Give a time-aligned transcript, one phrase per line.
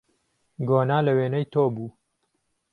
[0.67, 1.87] گۆنا له وێنهی تۆ بوو